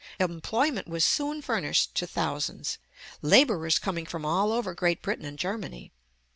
[0.19, 2.79] Employment was soon furnished to thousands,
[3.21, 5.91] laborers coming from all over Great Britain and Germany.